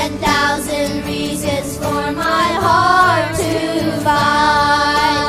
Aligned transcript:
ten 0.00 0.16
thousand 0.18 1.04
reasons 1.04 1.76
for 1.76 2.12
my 2.12 2.48
heart 2.64 3.36
to 3.36 4.00
find. 4.02 5.19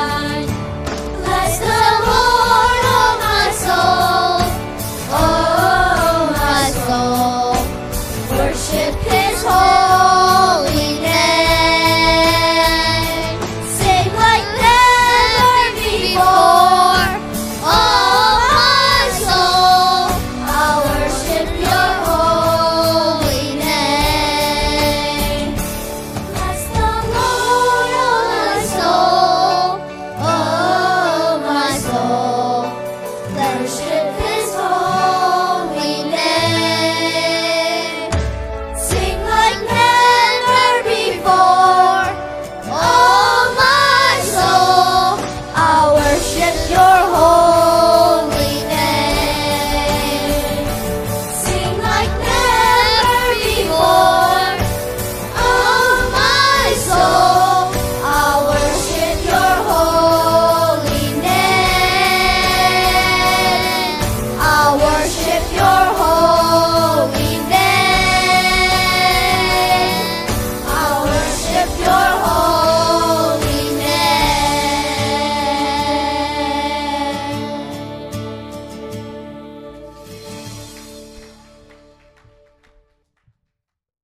to 33.92 34.31